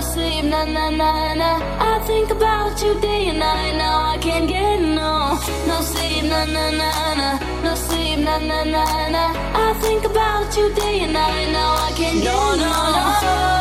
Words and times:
to 0.00 0.06
sleep, 0.12 0.44
na 0.44 0.64
na 0.64 0.90
na 0.90 1.34
na. 1.34 1.50
I 1.78 1.98
think 2.06 2.30
about 2.30 2.82
you 2.82 2.98
day 3.00 3.28
and 3.28 3.38
night. 3.38 3.76
Now 3.76 4.12
I 4.12 4.18
can't 4.18 4.48
get 4.48 4.80
no 4.80 5.38
no 5.68 5.76
sleep, 5.80 6.24
na 6.24 6.44
na 6.44 6.70
na 6.70 6.90
na. 7.20 7.28
No 7.64 7.74
sleep, 7.74 8.18
na 8.18 8.38
na 8.38 8.64
na 8.64 8.84
na. 9.14 9.24
I 9.66 9.72
think 9.82 10.04
about 10.04 10.56
you 10.56 10.72
day 10.74 11.00
and 11.00 11.12
night. 11.12 11.48
Now 11.52 11.72
I 11.86 11.92
can't 11.98 12.24
no, 12.24 12.38
get 12.56 12.58
no. 12.60 12.72
no. 12.92 13.56
no. 13.56 13.59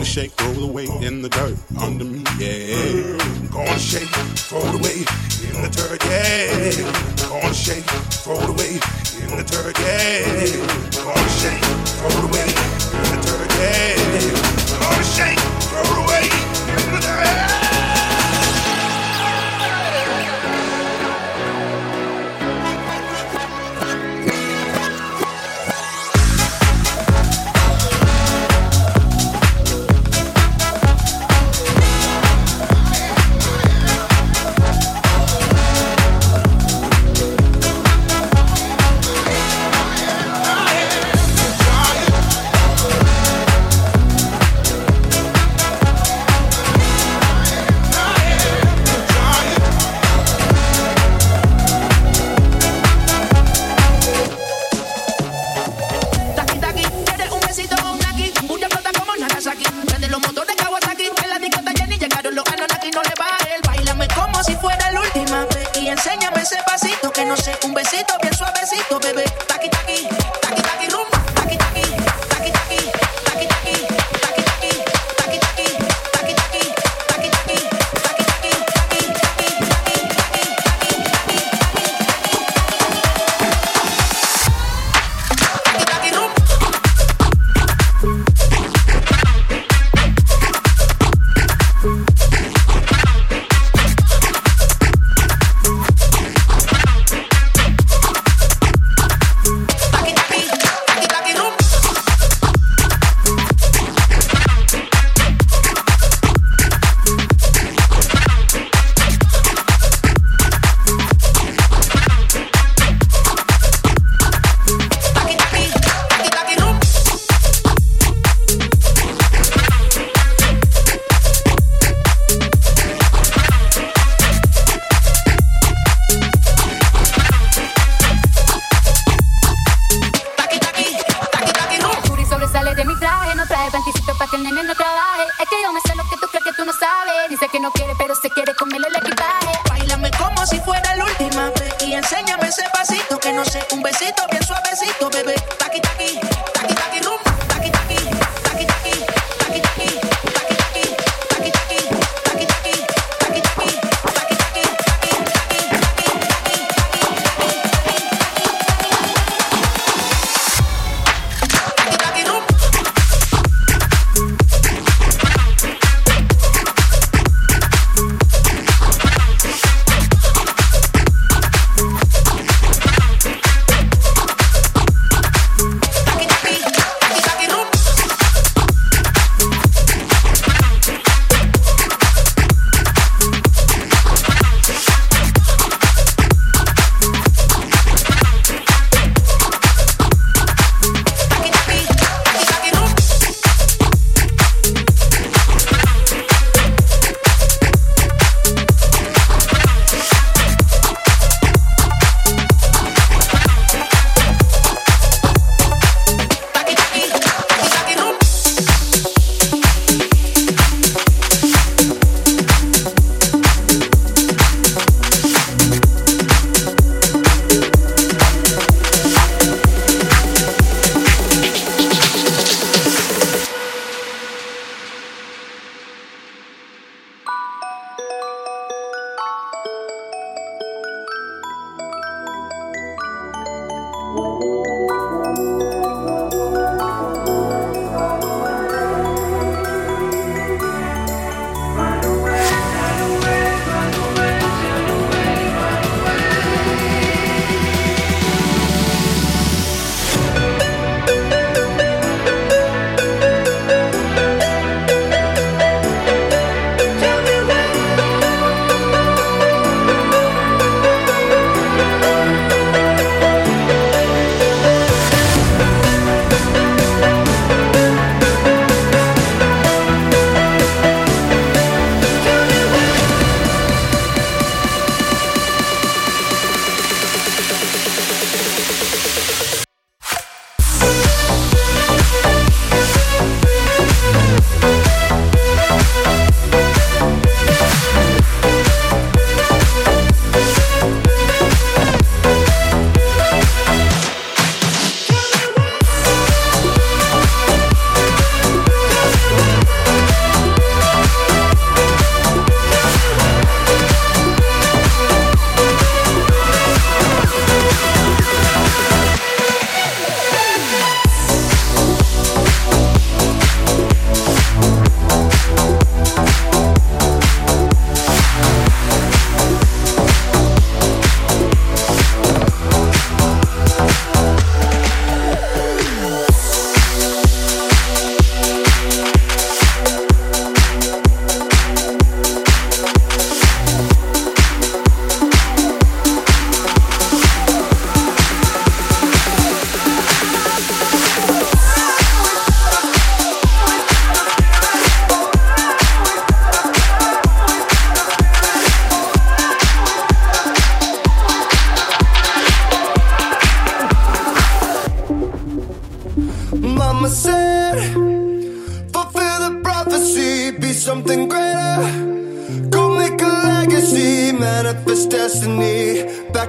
Gonna 0.00 0.08
shake, 0.08 0.40
roll 0.40 0.64
away 0.70 0.86
in 1.02 1.20
the 1.20 1.28
dirt 1.28 1.58
under 1.78 2.04
me, 2.04 2.24
yeah. 2.38 3.18
Gonna 3.50 3.78
shake, 3.78 4.08
throw 4.08 4.62
the 4.62 4.78
away 4.78 5.29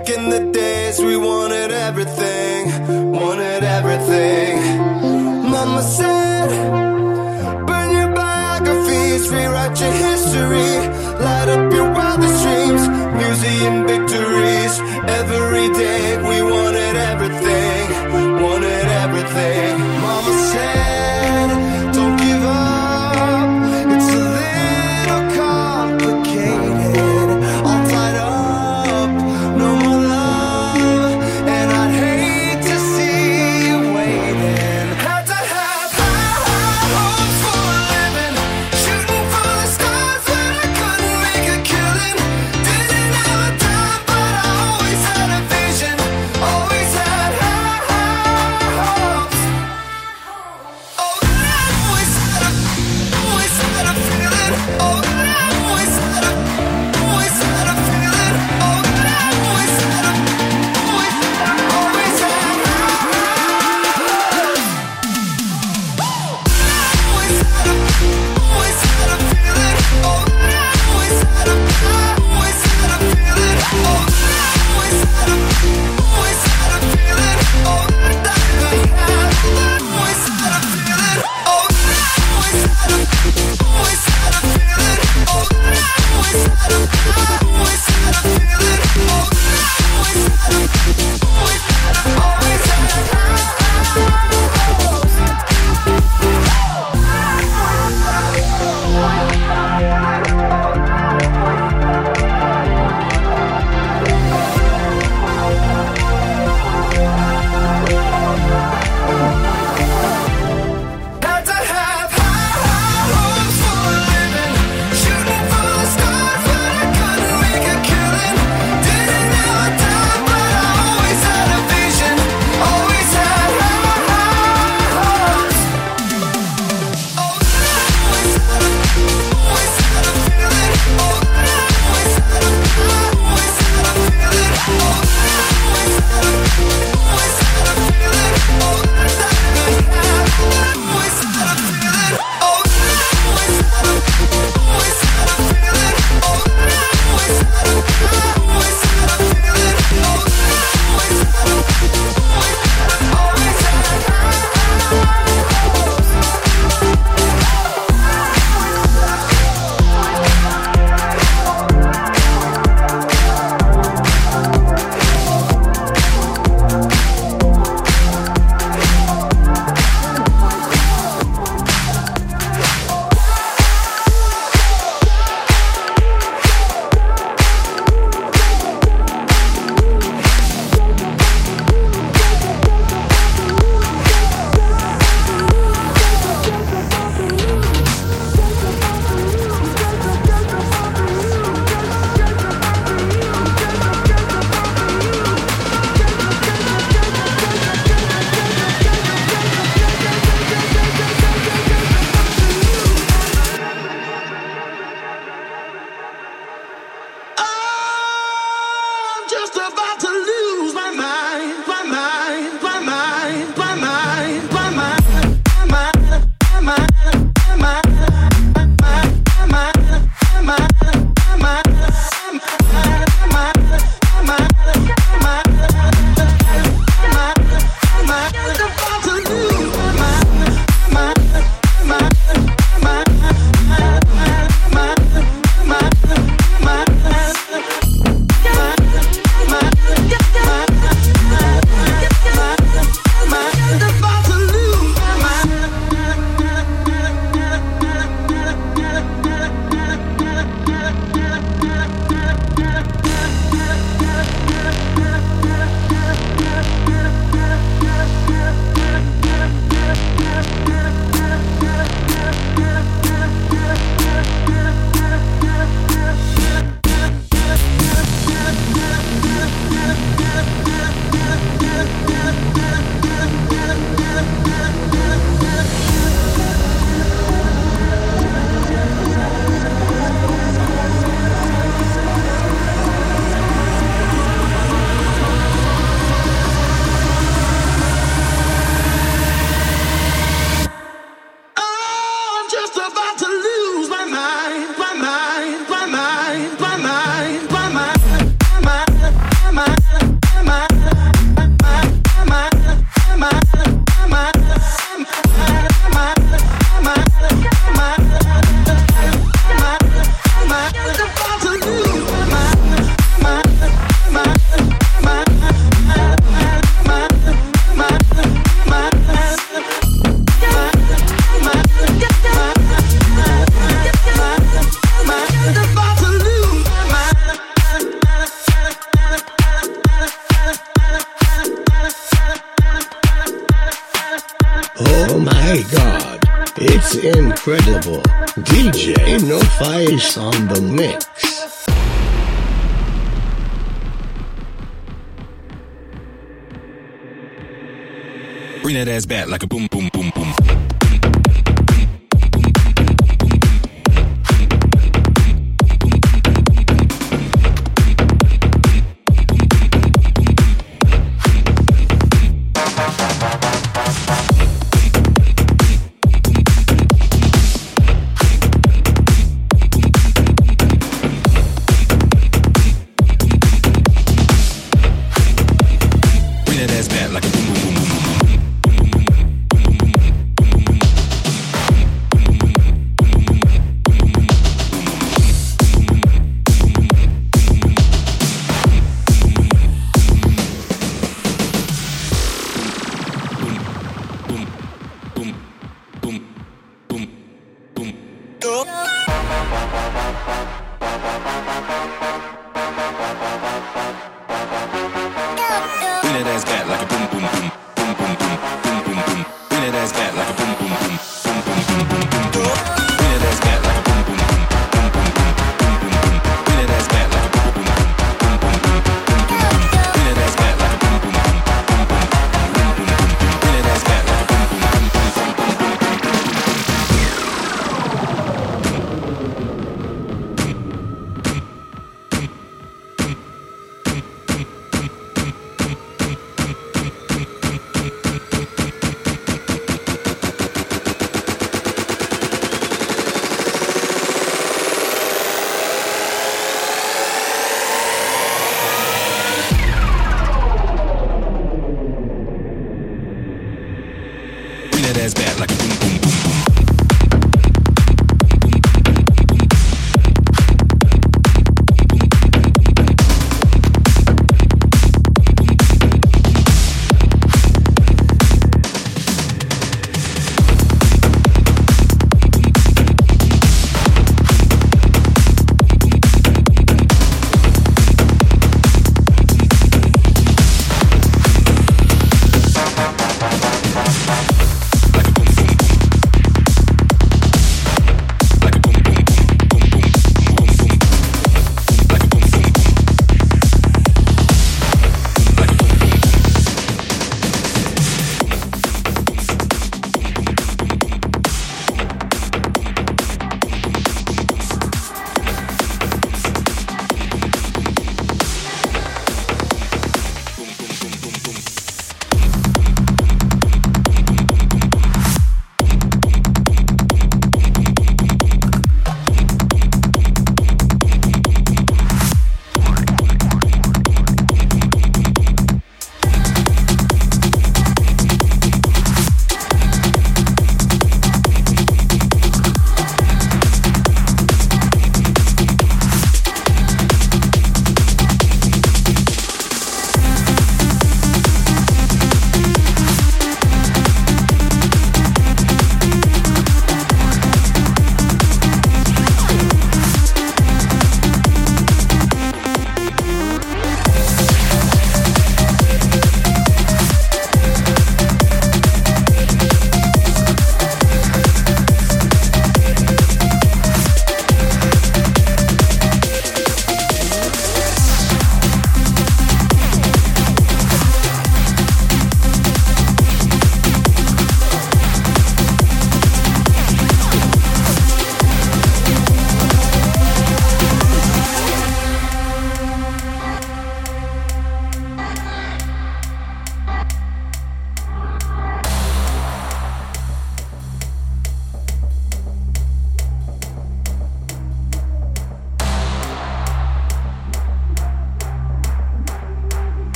Back 0.00 0.08
in 0.16 0.30
the 0.30 0.49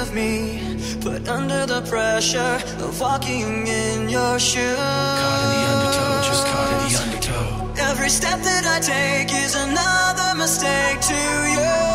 of 0.00 0.14
me, 0.14 0.60
but 1.04 1.28
under 1.28 1.66
the 1.66 1.82
pressure 1.82 2.58
of 2.78 3.00
walking 3.00 3.66
in 3.66 4.08
your 4.08 4.38
shoes. 4.38 4.76
Caught 4.76 5.42
in 5.44 5.50
the 5.54 5.64
undertow, 5.72 6.22
just 6.30 6.46
caught 6.46 6.70
in 6.72 6.78
the 6.88 7.02
undertow. 7.02 7.90
Every 7.90 8.08
step 8.08 8.40
that 8.40 8.64
I 8.66 8.78
take 8.80 9.30
is 9.44 9.54
another 9.54 10.38
mistake 10.38 11.00
to 11.00 11.20
you. 11.52 11.89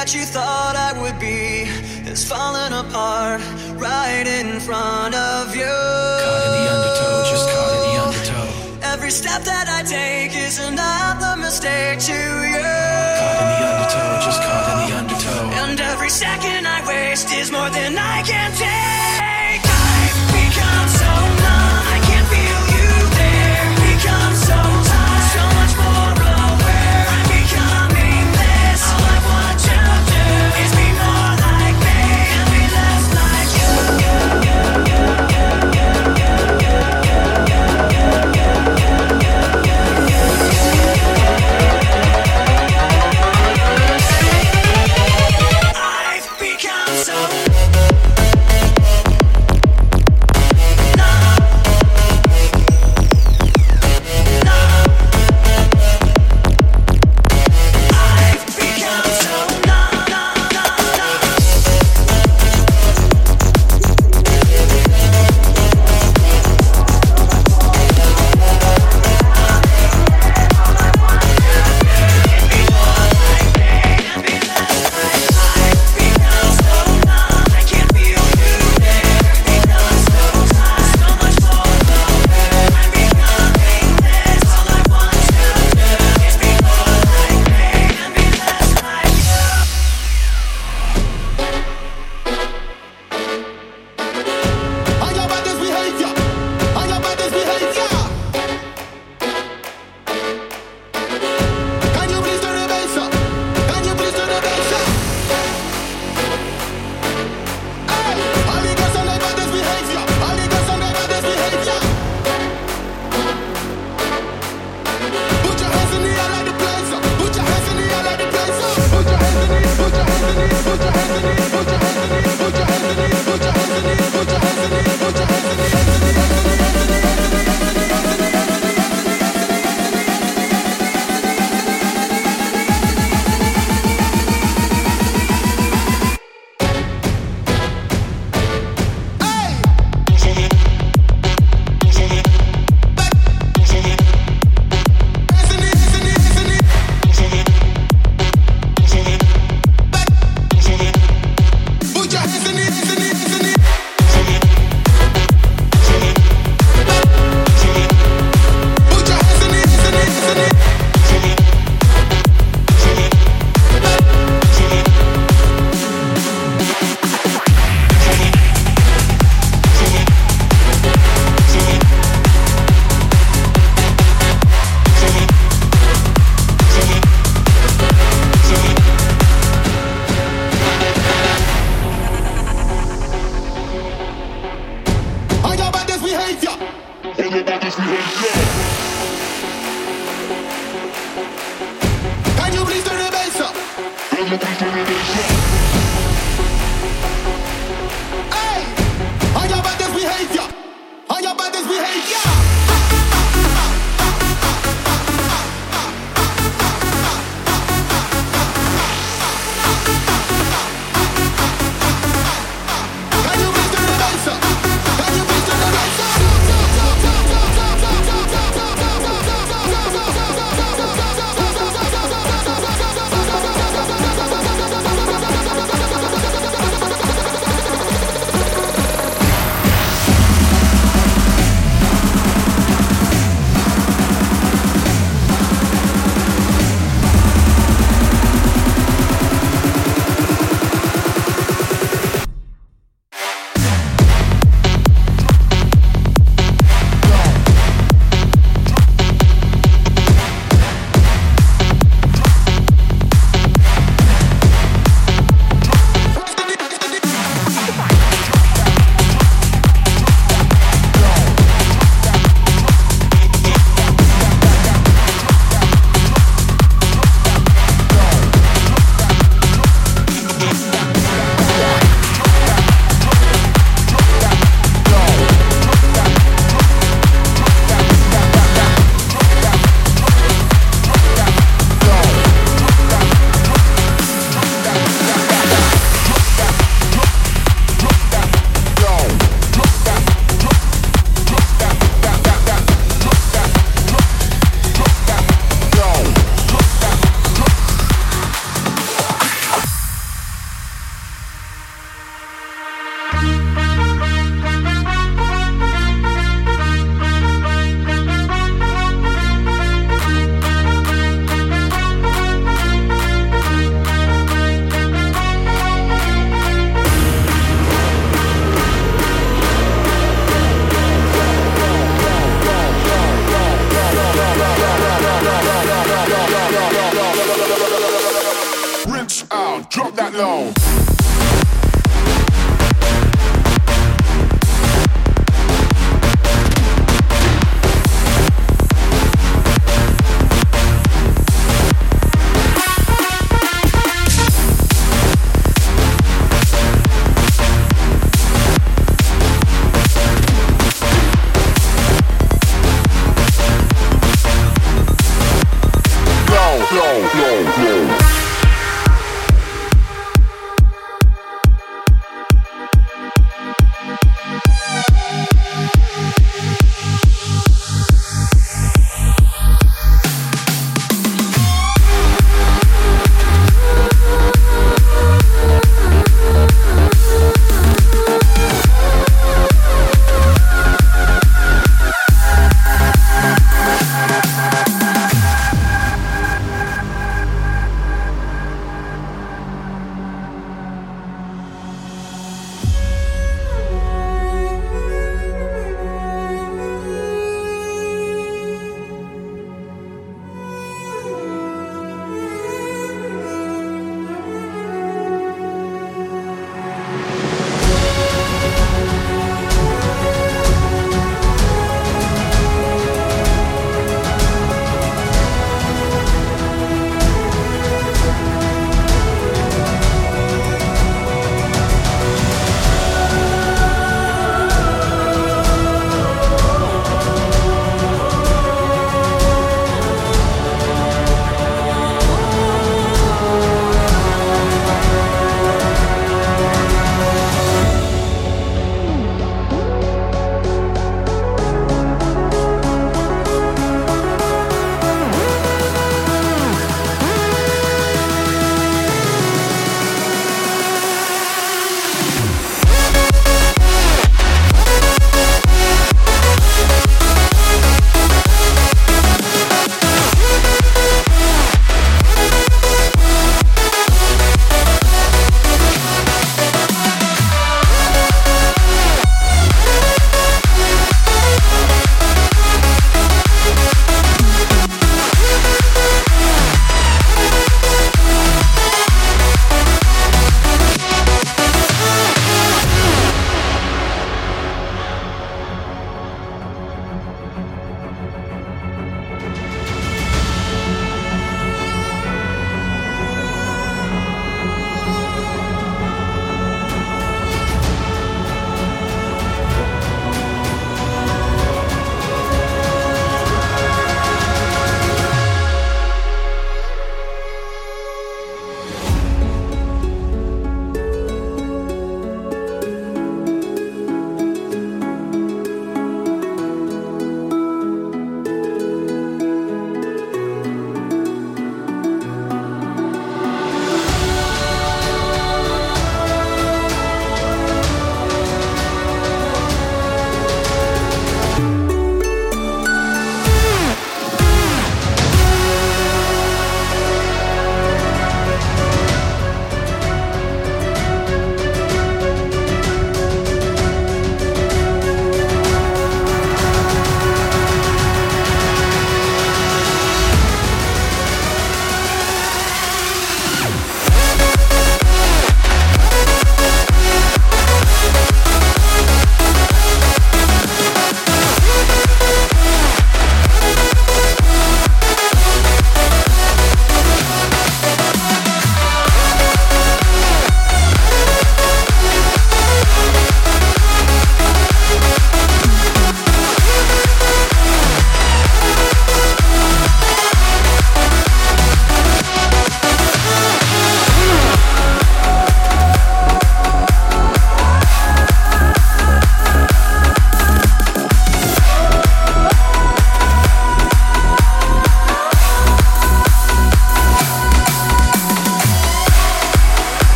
that 0.00 0.14
you 0.14 0.24
thought 0.24 0.76
I 0.76 0.96
would 0.98 1.18
be 1.20 1.68
is 2.08 2.24
falling 2.24 2.72
apart 2.72 3.42
right 3.76 4.26
in 4.26 4.58
front 4.58 5.14
of 5.14 5.54
you. 5.54 5.76
Caught 6.24 6.44
in 6.46 6.52
the 6.56 6.64
undertow, 6.72 7.16
just 7.28 7.46
caught 7.52 7.72
in 7.76 7.82
the 7.84 7.96
undertow. 8.06 8.46
Every 8.94 9.10
step 9.10 9.42
that 9.42 9.68
I 9.68 9.80
take 9.84 10.32
is 10.34 10.58
another 10.58 11.36
mistake 11.36 11.98
to 12.08 12.16
you. 12.16 12.64
Caught 13.20 13.40
in 13.44 13.48
the 13.52 13.62
undertow, 13.68 14.24
just 14.24 14.40
caught 14.40 14.68
in 14.72 14.78
the 14.88 14.96
undertow. 15.00 15.68
And 15.68 15.78
every 15.78 16.08
second 16.08 16.66
I 16.66 16.78
waste 16.88 17.30
is 17.34 17.52
more 17.52 17.68
than 17.68 17.98
I 17.98 18.22
can 18.22 18.52
take. 18.56 18.79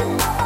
Bye. 0.00 0.39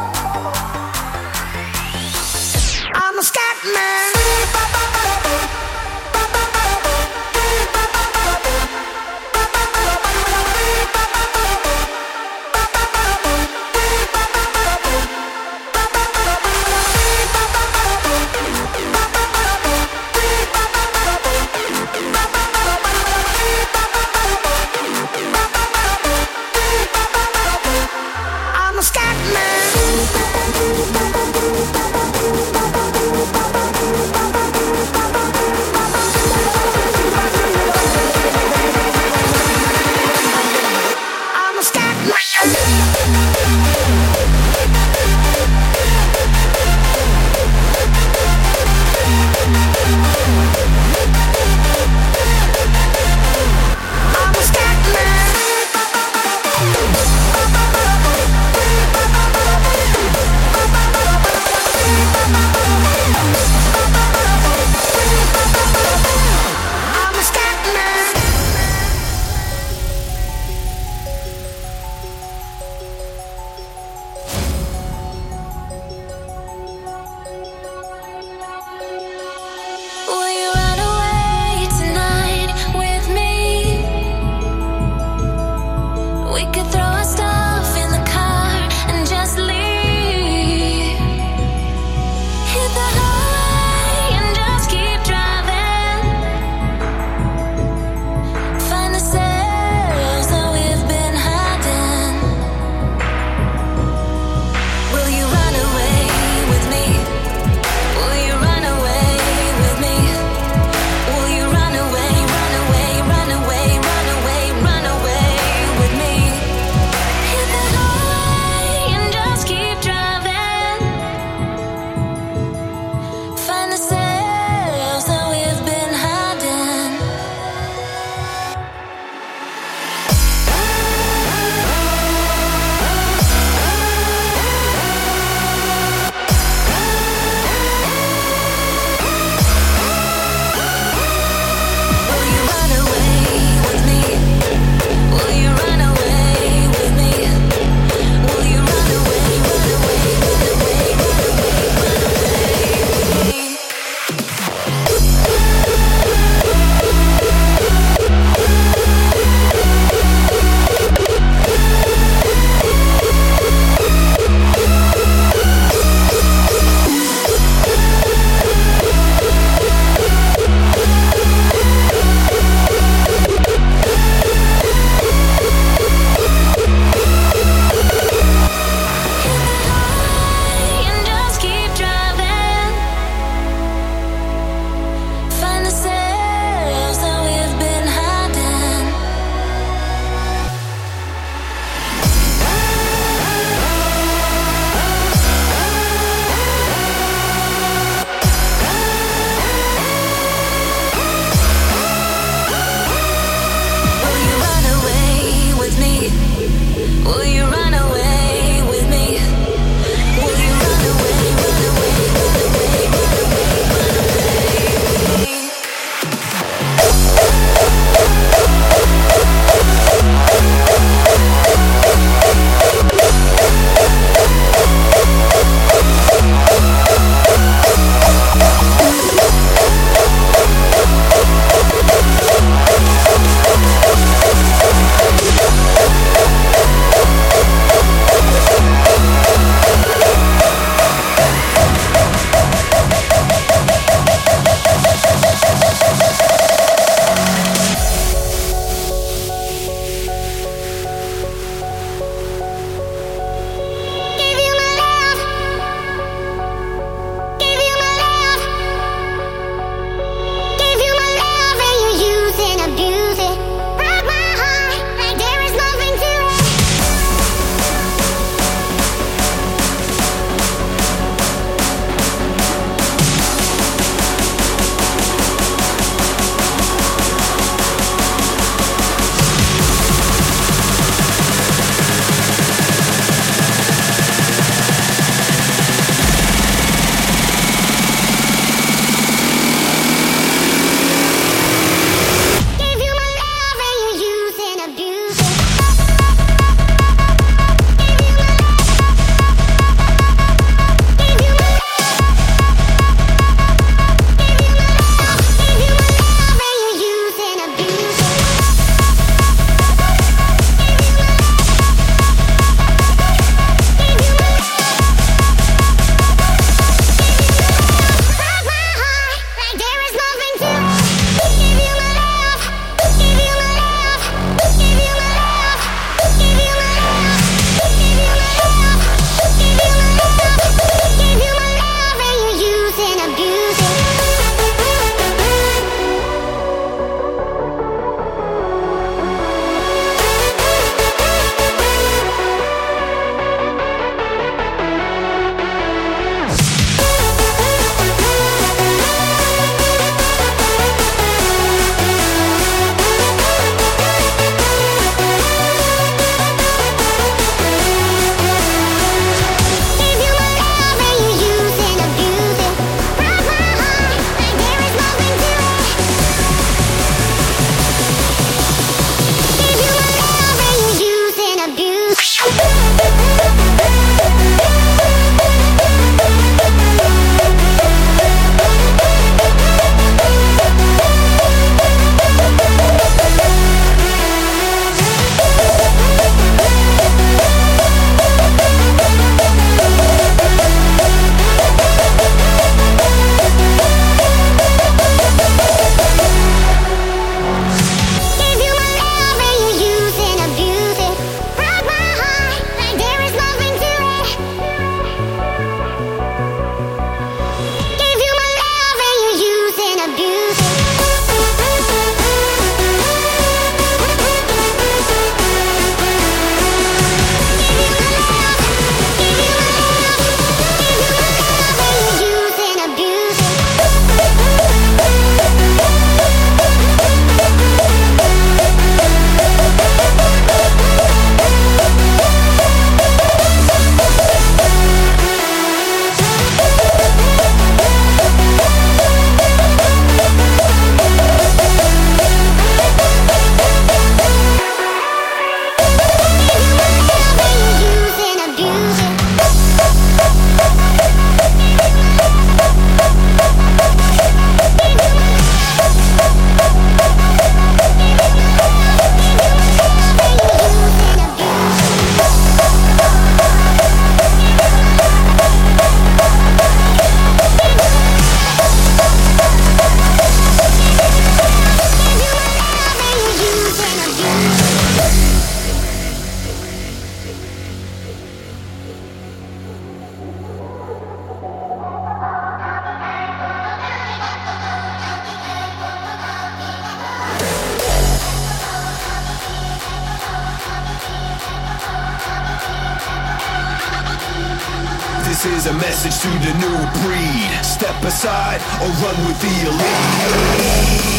Is 495.25 495.47
a 495.47 495.53
message 495.53 495.99
to 496.01 496.07
the 496.07 496.33
new 496.37 496.57
breed. 496.83 497.43
Step 497.43 497.81
aside 497.83 498.39
or 498.61 498.69
run 498.69 499.07
with 499.07 499.19
the 499.19 499.49
elite. 499.49 500.94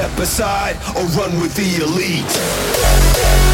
step 0.00 0.18
aside 0.18 0.76
or 0.96 1.04
run 1.18 1.38
with 1.40 1.54
the 1.56 1.84
elite. 1.84 3.49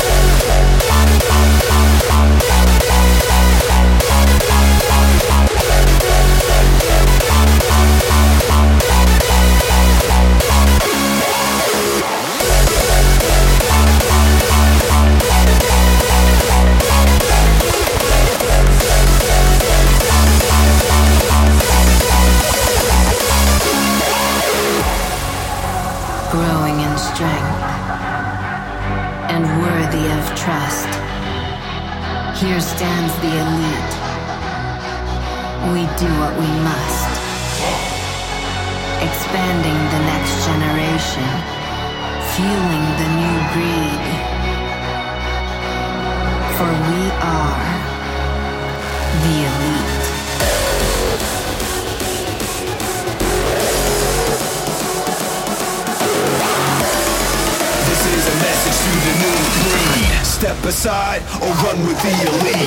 or 61.40 61.52
run 61.64 61.78
with 61.86 62.00
the 62.02 62.12
elite. 62.28 62.65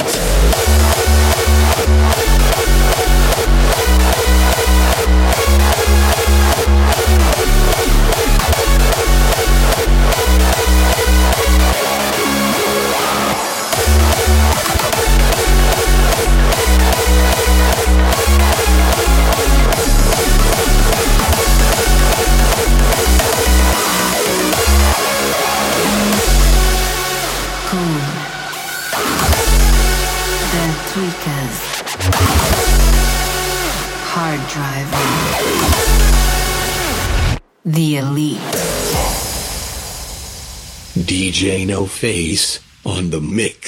face 42.00 42.62
on 42.86 43.10
the 43.10 43.20
mix. 43.20 43.59